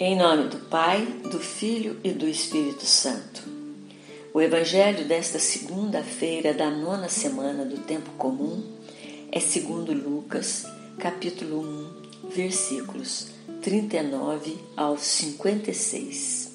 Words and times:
Em 0.00 0.14
nome 0.14 0.44
do 0.44 0.58
Pai, 0.58 1.04
do 1.28 1.40
Filho 1.40 1.98
e 2.04 2.12
do 2.12 2.28
Espírito 2.28 2.86
Santo. 2.86 3.42
O 4.32 4.40
Evangelho 4.40 5.04
desta 5.08 5.40
segunda-feira 5.40 6.54
da 6.54 6.70
nona 6.70 7.08
semana 7.08 7.64
do 7.64 7.78
Tempo 7.78 8.12
Comum 8.12 8.62
é 9.32 9.40
segundo 9.40 9.92
Lucas, 9.92 10.64
capítulo 11.00 11.62
1, 12.22 12.28
versículos 12.30 13.26
39 13.60 14.56
ao 14.76 14.96
56. 14.96 16.52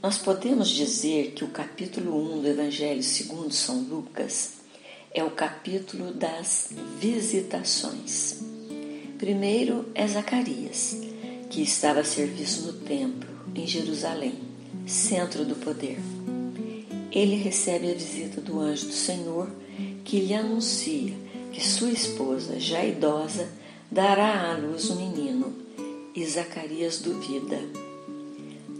Nós 0.00 0.16
podemos 0.16 0.68
dizer 0.68 1.32
que 1.32 1.42
o 1.42 1.48
capítulo 1.48 2.16
1 2.36 2.42
do 2.42 2.48
Evangelho 2.48 3.02
segundo 3.02 3.52
São 3.52 3.80
Lucas 3.80 4.52
é 5.12 5.24
o 5.24 5.32
capítulo 5.32 6.12
das 6.12 6.68
visitações. 6.96 8.38
Primeiro 9.18 9.86
é 9.96 10.06
Zacarias 10.06 11.10
que 11.50 11.62
estava 11.62 12.00
a 12.00 12.04
serviço 12.04 12.62
no 12.62 12.72
templo, 12.74 13.28
em 13.56 13.66
Jerusalém, 13.66 14.34
centro 14.86 15.44
do 15.44 15.56
poder. 15.56 15.98
Ele 17.10 17.34
recebe 17.34 17.90
a 17.90 17.94
visita 17.94 18.40
do 18.40 18.60
anjo 18.60 18.86
do 18.86 18.92
Senhor, 18.92 19.50
que 20.04 20.20
lhe 20.20 20.32
anuncia 20.32 21.12
que 21.52 21.60
sua 21.60 21.90
esposa, 21.90 22.60
já 22.60 22.84
idosa, 22.84 23.48
dará 23.90 24.52
à 24.52 24.56
luz 24.56 24.88
um 24.90 24.96
menino, 24.96 25.52
e 26.14 26.24
Zacarias 26.24 27.00
duvida. 27.00 27.60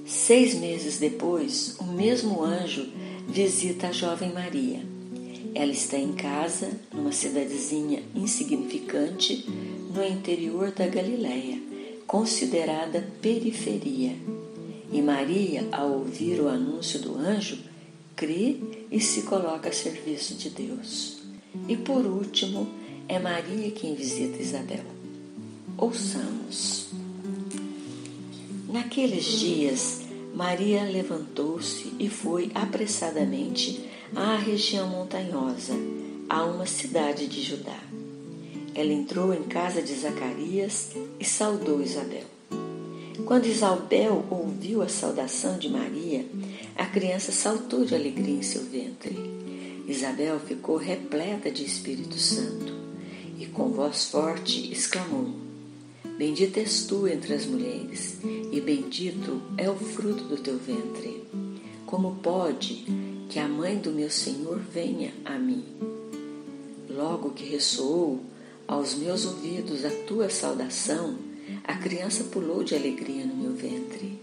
Seis 0.06 0.54
meses 0.54 0.98
depois, 0.98 1.74
o 1.80 1.84
mesmo 1.84 2.44
anjo 2.44 2.88
visita 3.28 3.88
a 3.88 3.92
jovem 3.92 4.32
Maria. 4.32 4.80
Ela 5.56 5.72
está 5.72 5.98
em 5.98 6.12
casa, 6.12 6.70
numa 6.94 7.10
cidadezinha 7.10 8.00
insignificante, 8.14 9.44
no 9.92 10.04
interior 10.04 10.70
da 10.70 10.86
Galiléia 10.86 11.59
considerada 12.10 13.06
periferia. 13.22 14.16
E 14.92 15.00
Maria, 15.00 15.68
ao 15.70 15.92
ouvir 15.92 16.40
o 16.40 16.48
anúncio 16.48 16.98
do 16.98 17.16
anjo, 17.16 17.56
crê 18.16 18.56
e 18.90 18.98
se 18.98 19.22
coloca 19.22 19.68
a 19.68 19.72
serviço 19.72 20.34
de 20.34 20.50
Deus. 20.50 21.18
E 21.68 21.76
por 21.76 22.04
último, 22.04 22.68
é 23.06 23.20
Maria 23.20 23.70
quem 23.70 23.94
visita 23.94 24.42
Isabel. 24.42 24.82
Ouçamos. 25.78 26.88
Naqueles 28.68 29.26
dias, 29.26 30.00
Maria 30.34 30.82
levantou-se 30.82 31.92
e 31.96 32.08
foi 32.08 32.50
apressadamente 32.56 33.88
à 34.16 34.34
região 34.34 34.88
montanhosa, 34.88 35.74
a 36.28 36.42
uma 36.42 36.66
cidade 36.66 37.28
de 37.28 37.40
Judá 37.40 37.89
ela 38.74 38.92
entrou 38.92 39.34
em 39.34 39.42
casa 39.44 39.82
de 39.82 39.94
Zacarias 39.94 40.90
e 41.18 41.24
saudou 41.24 41.82
Isabel. 41.82 42.24
Quando 43.26 43.46
Isabel 43.46 44.24
ouviu 44.30 44.82
a 44.82 44.88
saudação 44.88 45.58
de 45.58 45.68
Maria, 45.68 46.24
a 46.76 46.86
criança 46.86 47.30
saltou 47.30 47.84
de 47.84 47.94
alegria 47.94 48.36
em 48.36 48.42
seu 48.42 48.62
ventre. 48.64 49.16
Isabel 49.86 50.38
ficou 50.40 50.76
repleta 50.76 51.50
de 51.50 51.64
Espírito 51.64 52.18
Santo 52.18 52.72
e, 53.38 53.46
com 53.46 53.70
voz 53.70 54.06
forte, 54.06 54.72
exclamou: 54.72 55.30
Bendita 56.16 56.60
és 56.60 56.84
tu 56.84 57.08
entre 57.08 57.34
as 57.34 57.46
mulheres, 57.46 58.18
e 58.52 58.60
bendito 58.60 59.40
é 59.56 59.68
o 59.68 59.76
fruto 59.76 60.24
do 60.24 60.36
teu 60.36 60.58
ventre. 60.58 61.24
Como 61.86 62.16
pode 62.16 62.84
que 63.28 63.38
a 63.38 63.48
mãe 63.48 63.76
do 63.78 63.90
meu 63.90 64.10
Senhor 64.10 64.58
venha 64.58 65.12
a 65.24 65.38
mim? 65.38 65.64
Logo 66.88 67.30
que 67.30 67.44
ressoou 67.44 68.20
aos 68.70 68.94
meus 68.94 69.26
ouvidos 69.26 69.84
a 69.84 69.90
tua 70.06 70.30
saudação, 70.30 71.16
a 71.64 71.74
criança 71.74 72.22
pulou 72.22 72.62
de 72.62 72.76
alegria 72.76 73.26
no 73.26 73.34
meu 73.34 73.52
ventre. 73.52 74.16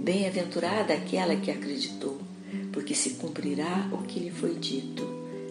Bem-aventurada 0.00 0.92
aquela 0.92 1.36
que 1.36 1.48
acreditou, 1.48 2.18
porque 2.72 2.92
se 2.92 3.10
cumprirá 3.10 3.88
o 3.92 3.98
que 3.98 4.18
lhe 4.18 4.32
foi 4.32 4.56
dito 4.56 5.06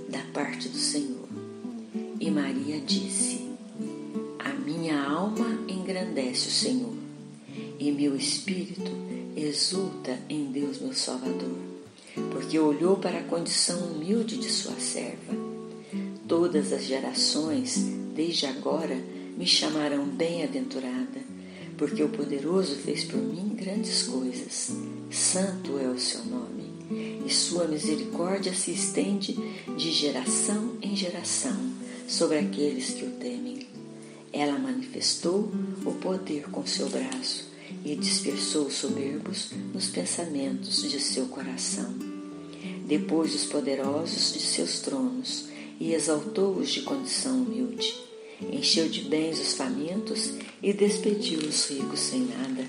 da 0.09 0.19
parte 0.33 0.67
do 0.67 0.77
Senhor. 0.77 1.25
E 2.19 2.29
Maria 2.29 2.81
disse: 2.81 3.47
A 4.39 4.51
minha 4.51 5.01
alma 5.01 5.47
engrandece 5.65 6.49
o 6.49 6.51
Senhor, 6.51 6.95
e 7.79 7.89
meu 7.93 8.13
espírito 8.13 8.91
exulta 9.37 10.19
em 10.27 10.51
Deus 10.51 10.81
meu 10.81 10.93
Salvador, 10.93 11.57
porque 12.33 12.59
olhou 12.59 12.97
para 12.97 13.19
a 13.19 13.23
condição 13.23 13.79
humilde 13.89 14.35
de 14.35 14.51
sua 14.51 14.77
serva. 14.81 15.47
Todas 16.27 16.73
as 16.73 16.83
gerações 16.83 17.96
desde 18.17 18.47
agora 18.47 18.95
me 19.37 19.45
chamarão 19.45 20.03
bem-aventurada, 20.03 21.21
porque 21.77 22.01
o 22.01 22.09
poderoso 22.09 22.75
fez 22.77 23.03
por 23.03 23.21
mim 23.21 23.55
grandes 23.55 24.03
coisas. 24.03 24.71
Santo 25.11 25.77
é 25.77 25.87
o 25.87 25.99
seu 25.99 26.25
nome, 26.25 26.63
e 27.23 27.31
sua 27.31 27.67
misericórdia 27.67 28.55
se 28.55 28.71
estende 28.71 29.37
de 29.77 29.91
geração 29.91 30.77
em 30.81 30.95
geração 30.95 31.55
sobre 32.07 32.39
aqueles 32.39 32.89
que 32.89 33.05
o 33.05 33.11
temem. 33.11 33.67
Ela 34.33 34.57
manifestou 34.57 35.51
o 35.85 35.91
poder 35.91 36.49
com 36.49 36.65
seu 36.65 36.89
braço 36.89 37.45
e 37.85 37.95
dispersou 37.95 38.65
os 38.65 38.73
soberbos 38.73 39.51
nos 39.71 39.89
pensamentos 39.89 40.81
de 40.89 40.99
seu 40.99 41.27
coração. 41.27 41.93
Depois 42.87 43.35
os 43.35 43.45
poderosos 43.45 44.33
de 44.33 44.39
seus 44.39 44.79
tronos 44.79 45.45
e 45.79 45.93
exaltou-os 45.93 46.69
de 46.71 46.81
condição 46.81 47.43
humilde 47.43 48.06
encheu 48.41 48.87
de 48.87 49.01
bens 49.01 49.39
os 49.39 49.53
famintos 49.53 50.33
e 50.61 50.73
despediu 50.73 51.39
os 51.39 51.69
ricos 51.69 51.99
sem 51.99 52.21
nada. 52.21 52.65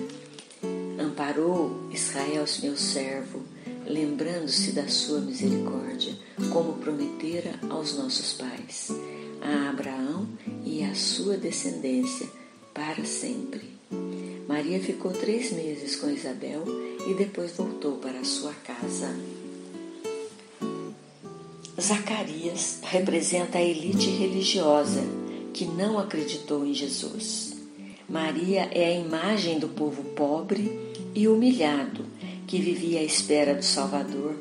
Amparou 0.99 1.89
Israel, 1.93 2.45
meu 2.63 2.77
servo, 2.77 3.43
lembrando-se 3.87 4.73
da 4.73 4.89
sua 4.89 5.21
misericórdia, 5.21 6.15
como 6.53 6.75
prometera 6.75 7.59
aos 7.69 7.97
nossos 7.97 8.33
pais, 8.35 8.91
a 9.41 9.71
Abraão 9.71 10.29
e 10.65 10.83
à 10.83 10.95
sua 10.95 11.37
descendência, 11.37 12.29
para 12.75 13.05
sempre. 13.05 13.79
Maria 14.47 14.81
ficou 14.81 15.13
três 15.13 15.53
meses 15.53 15.97
com 15.97 16.09
Isabel 16.09 16.65
e 17.07 17.15
depois 17.15 17.53
voltou 17.53 17.97
para 17.97 18.25
sua 18.25 18.53
casa. 18.55 19.15
Zacarias 21.81 22.81
representa 22.83 23.59
a 23.59 23.63
elite 23.63 24.11
religiosa 24.11 25.03
que 25.59 25.65
não 25.65 25.99
acreditou 25.99 26.65
em 26.65 26.73
Jesus. 26.73 27.57
Maria 28.09 28.69
é 28.71 28.91
a 28.91 28.97
imagem 28.97 29.59
do 29.59 29.67
povo 29.67 30.05
pobre 30.15 30.79
e 31.13 31.27
humilhado 31.27 32.07
que 32.47 32.61
vivia 32.61 33.01
à 33.01 33.03
espera 33.03 33.57
do 33.57 33.65
Salvador, 33.65 34.37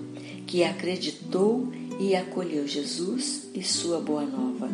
que 0.45 0.63
acreditou 0.63 1.69
e 1.99 2.15
acolheu 2.15 2.67
Jesus 2.67 3.49
e 3.55 3.63
sua 3.63 3.99
boa 3.99 4.21
nova, 4.21 4.69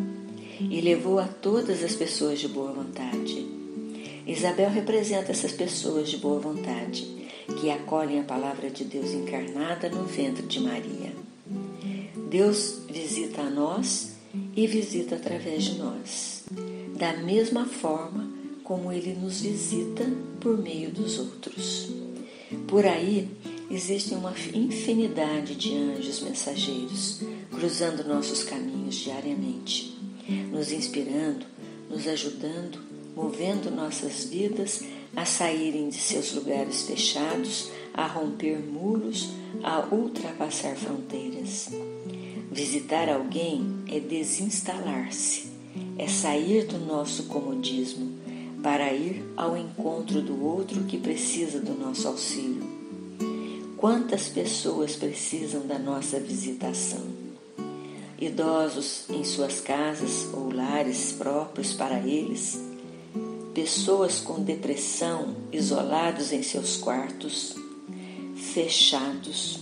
e 0.60 0.82
levou 0.82 1.18
a 1.18 1.26
todas 1.26 1.82
as 1.82 1.94
pessoas 1.94 2.38
de 2.38 2.48
boa 2.48 2.72
vontade. 2.72 3.46
Isabel 4.26 4.68
representa 4.68 5.32
essas 5.32 5.52
pessoas 5.52 6.10
de 6.10 6.18
boa 6.18 6.38
vontade, 6.38 7.06
que 7.58 7.70
acolhem 7.70 8.20
a 8.20 8.24
palavra 8.24 8.68
de 8.68 8.84
Deus 8.84 9.12
encarnada 9.12 9.88
no 9.88 10.04
ventre 10.04 10.46
de 10.46 10.60
Maria. 10.60 11.10
Deus 12.28 12.80
visita 12.86 13.40
a 13.40 13.48
nós 13.48 14.12
e 14.54 14.66
visita 14.66 15.16
através 15.16 15.64
de 15.64 15.78
nós, 15.78 16.33
da 16.96 17.16
mesma 17.16 17.66
forma 17.66 18.28
como 18.62 18.90
ele 18.92 19.14
nos 19.14 19.40
visita 19.40 20.04
por 20.40 20.56
meio 20.56 20.90
dos 20.90 21.18
outros. 21.18 21.90
Por 22.66 22.86
aí 22.86 23.28
existe 23.70 24.14
uma 24.14 24.34
infinidade 24.54 25.54
de 25.54 25.74
anjos 25.74 26.22
mensageiros 26.22 27.20
cruzando 27.50 28.04
nossos 28.04 28.44
caminhos 28.44 28.96
diariamente, 28.96 29.96
nos 30.50 30.72
inspirando, 30.72 31.46
nos 31.90 32.06
ajudando, 32.06 32.78
movendo 33.14 33.70
nossas 33.70 34.24
vidas 34.24 34.82
a 35.16 35.24
saírem 35.24 35.88
de 35.88 35.96
seus 35.96 36.32
lugares 36.34 36.82
fechados, 36.82 37.70
a 37.92 38.06
romper 38.06 38.58
muros, 38.58 39.30
a 39.62 39.86
ultrapassar 39.94 40.74
fronteiras. 40.76 41.70
Visitar 42.50 43.08
alguém 43.08 43.82
é 43.88 44.00
desinstalar-se, 44.00 45.53
é 45.98 46.08
sair 46.08 46.66
do 46.66 46.78
nosso 46.78 47.24
comodismo 47.24 48.12
para 48.62 48.92
ir 48.92 49.22
ao 49.36 49.56
encontro 49.56 50.22
do 50.22 50.42
outro 50.42 50.84
que 50.84 50.98
precisa 50.98 51.60
do 51.60 51.74
nosso 51.74 52.08
auxílio. 52.08 52.62
Quantas 53.76 54.28
pessoas 54.30 54.96
precisam 54.96 55.66
da 55.66 55.78
nossa 55.78 56.18
visitação? 56.18 57.02
Idosos 58.18 59.04
em 59.10 59.22
suas 59.22 59.60
casas 59.60 60.26
ou 60.32 60.50
lares 60.50 61.12
próprios 61.12 61.74
para 61.74 61.98
eles, 62.00 62.58
pessoas 63.52 64.20
com 64.20 64.42
depressão 64.42 65.36
isolados 65.52 66.32
em 66.32 66.42
seus 66.42 66.78
quartos, 66.78 67.54
fechados, 68.34 69.60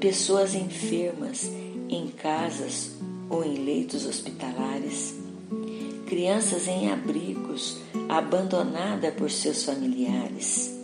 pessoas 0.00 0.54
enfermas 0.54 1.50
em 1.90 2.08
casas 2.08 2.92
ou 3.28 3.44
em 3.44 3.64
leitos 3.64 4.06
hospitalares, 4.06 5.17
crianças 6.08 6.66
em 6.66 6.90
abrigos, 6.90 7.76
abandonadas 8.08 9.12
por 9.14 9.30
seus 9.30 9.62
familiares, 9.62 10.74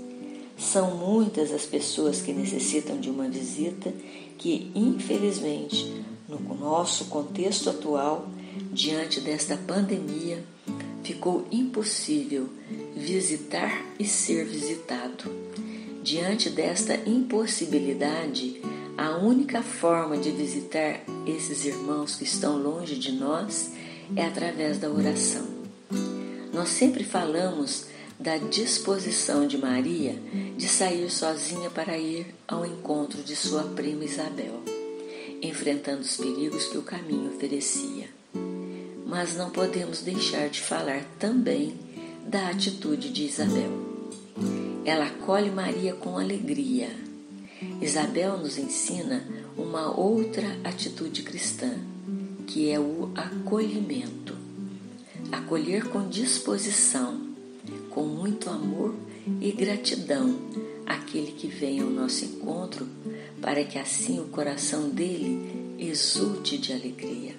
São 0.56 0.96
muitas 0.96 1.50
as 1.50 1.66
pessoas 1.66 2.20
que 2.20 2.32
necessitam 2.32 3.00
de 3.00 3.10
uma 3.10 3.28
visita 3.28 3.92
que, 4.38 4.70
infelizmente, 4.72 6.04
no 6.28 6.38
nosso 6.54 7.06
contexto 7.06 7.70
atual, 7.70 8.28
diante 8.72 9.20
desta 9.20 9.56
pandemia, 9.56 10.44
ficou 11.02 11.44
impossível 11.50 12.48
visitar 12.94 13.84
e 13.98 14.04
ser 14.04 14.44
visitado. 14.44 15.24
Diante 16.04 16.50
desta 16.50 16.94
impossibilidade, 17.08 18.60
a 18.96 19.16
única 19.16 19.60
forma 19.60 20.16
de 20.16 20.30
visitar 20.30 21.00
esses 21.26 21.64
irmãos 21.64 22.14
que 22.14 22.24
estão 22.24 22.56
longe 22.62 22.94
de 22.94 23.10
nós 23.10 23.73
é 24.16 24.24
através 24.24 24.78
da 24.78 24.90
oração. 24.90 25.46
Nós 26.52 26.68
sempre 26.68 27.04
falamos 27.04 27.86
da 28.18 28.36
disposição 28.36 29.46
de 29.46 29.58
Maria 29.58 30.16
de 30.56 30.68
sair 30.68 31.10
sozinha 31.10 31.68
para 31.68 31.98
ir 31.98 32.26
ao 32.46 32.64
encontro 32.64 33.22
de 33.22 33.34
sua 33.34 33.64
prima 33.64 34.04
Isabel, 34.04 34.62
enfrentando 35.42 36.02
os 36.02 36.16
perigos 36.16 36.66
que 36.66 36.78
o 36.78 36.82
caminho 36.82 37.34
oferecia. 37.34 38.08
Mas 39.06 39.36
não 39.36 39.50
podemos 39.50 40.00
deixar 40.00 40.48
de 40.48 40.60
falar 40.60 41.04
também 41.18 41.74
da 42.26 42.48
atitude 42.48 43.10
de 43.10 43.24
Isabel. 43.24 43.70
Ela 44.84 45.06
acolhe 45.06 45.50
Maria 45.50 45.94
com 45.94 46.18
alegria. 46.18 46.90
Isabel 47.80 48.38
nos 48.38 48.58
ensina 48.58 49.24
uma 49.56 49.98
outra 49.98 50.46
atitude 50.64 51.22
cristã, 51.22 51.72
que 52.46 52.70
é 52.70 52.78
o 52.78 53.10
acolhimento. 53.14 54.36
Acolher 55.32 55.88
com 55.88 56.08
disposição, 56.08 57.20
com 57.90 58.04
muito 58.04 58.50
amor 58.50 58.94
e 59.40 59.50
gratidão 59.52 60.38
aquele 60.86 61.32
que 61.32 61.46
vem 61.46 61.80
ao 61.80 61.88
nosso 61.88 62.24
encontro, 62.24 62.86
para 63.40 63.64
que 63.64 63.78
assim 63.78 64.20
o 64.20 64.24
coração 64.24 64.88
dele 64.88 65.74
exulte 65.78 66.58
de 66.58 66.72
alegria. 66.72 67.34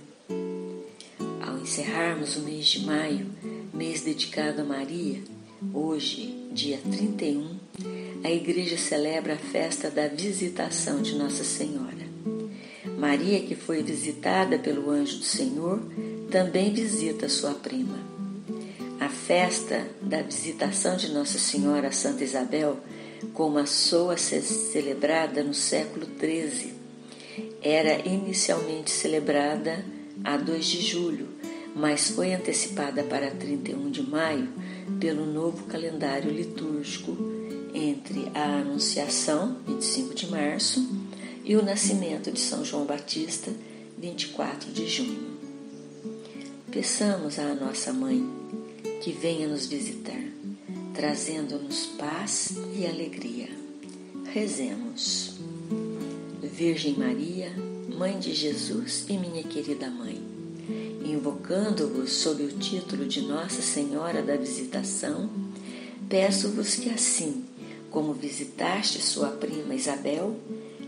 Ao 1.42 1.57
encerrarmos 1.60 2.36
o 2.38 2.42
mês 2.42 2.68
de 2.68 2.86
maio, 2.86 3.28
mês 3.74 4.02
dedicado 4.02 4.62
a 4.62 4.66
Maria, 4.66 5.22
hoje, 5.74 6.48
dia 6.52 6.80
31, 6.92 7.57
a 8.24 8.31
igreja 8.31 8.78
celebra 8.78 9.34
a 9.34 9.38
festa 9.38 9.90
da 9.90 10.07
visitação 10.07 11.02
de 11.02 11.16
Nossa 11.16 11.44
Senhora. 11.44 11.84
Maria, 13.06 13.40
que 13.42 13.54
foi 13.54 13.84
visitada 13.84 14.57
pelo 14.57 14.90
anjo 14.90 15.19
do 15.19 15.24
Senhor, 15.24 15.80
também 16.31 16.74
visita 16.74 17.30
sua 17.30 17.54
prima. 17.54 18.00
A 19.00 19.07
festa 19.07 19.88
da 20.02 20.24
visitação 20.24 20.98
de 20.98 21.13
Nossa 21.13 21.38
Senhora 21.38 21.90
a 21.90 21.92
Santa 21.92 22.24
Isabel, 22.24 22.80
como 23.31 23.60
a 23.60 23.68
ser 23.68 24.42
celebrada 24.42 25.44
no 25.44 25.54
século 25.54 26.07
XIII, 26.19 26.74
era 27.62 28.07
inicialmente 28.07 28.90
celebrada 28.90 29.86
a 30.24 30.36
2 30.36 30.66
de 30.66 30.81
julho, 30.81 31.28
mas 31.75 32.10
foi 32.10 32.34
antecipada 32.34 33.04
para 33.04 33.30
31 33.30 33.92
de 33.92 34.02
maio 34.02 34.50
pelo 35.00 35.28
novo 35.28 35.66
calendário 35.66 36.31
litúrgico 36.31 37.16
entre 37.72 38.31
a 38.34 38.62
Anunciação, 38.62 39.57
25 39.68 40.16
de 40.16 40.28
março, 40.28 41.05
e 41.45 41.56
o 41.56 41.63
nascimento 41.63 42.31
de 42.31 42.39
São 42.39 42.65
João 42.65 42.86
Batista, 42.86 43.51
24 44.00 44.71
de 44.71 44.88
junho. 44.88 45.36
Peçamos 46.71 47.38
à 47.38 47.53
nossa 47.53 47.94
mãe 47.94 48.27
que 49.01 49.12
venha 49.12 49.47
nos 49.47 49.68
visitar, 49.68 50.21
trazendo-nos 50.94 51.86
paz 51.97 52.56
e 52.75 52.86
alegria. 52.86 53.47
Rezemos. 54.33 55.36
Virgem 56.42 56.95
Maria, 56.97 57.51
Mãe 57.95 58.19
de 58.19 58.33
Jesus 58.33 59.06
e 59.07 59.18
minha 59.18 59.44
querida 59.44 59.89
mãe, 59.89 60.21
invocando-vos 61.06 62.12
sob 62.12 62.44
o 62.44 62.51
título 62.57 63.06
de 63.06 63.21
Nossa 63.21 63.62
Senhora 63.62 64.21
da 64.21 64.36
Visitação, 64.36 65.30
peço-vos 66.09 66.75
que 66.75 66.89
assim, 66.89 67.45
como 67.89 68.13
visitaste 68.13 69.01
sua 69.01 69.30
prima 69.30 69.74
Isabel, 69.74 70.38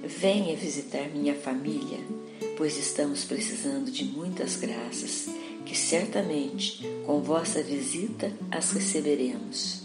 venha 0.07 0.55
visitar 0.55 1.09
minha 1.09 1.35
família, 1.35 1.99
pois 2.55 2.77
estamos 2.77 3.25
precisando 3.25 3.91
de 3.91 4.05
muitas 4.05 4.55
graças, 4.55 5.27
que 5.65 5.77
certamente 5.77 6.87
com 7.05 7.21
vossa 7.21 7.61
visita 7.61 8.31
as 8.49 8.71
receberemos. 8.71 9.81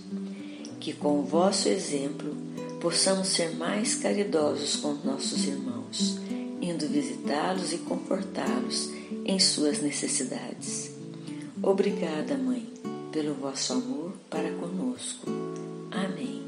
Que 0.78 0.92
com 0.92 1.20
o 1.20 1.24
vosso 1.24 1.68
exemplo 1.68 2.34
possamos 2.80 3.28
ser 3.28 3.54
mais 3.56 3.96
caridosos 3.96 4.76
com 4.76 4.94
nossos 5.04 5.44
irmãos, 5.44 6.18
indo 6.60 6.88
visitá-los 6.88 7.72
e 7.72 7.78
confortá-los 7.78 8.90
em 9.24 9.38
suas 9.38 9.80
necessidades. 9.80 10.90
Obrigada, 11.62 12.36
Mãe, 12.36 12.66
pelo 13.12 13.34
vosso 13.34 13.72
amor 13.72 14.12
para 14.30 14.50
conosco. 14.52 15.26
Amém. 15.90 16.42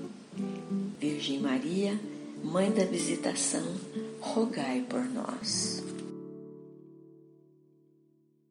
Virgem 0.99 1.39
Maria, 1.39 1.99
Mãe 2.45 2.71
da 2.71 2.85
Visitação, 2.85 3.65
rogai 4.21 4.85
por 4.89 5.03
nós. 5.03 5.84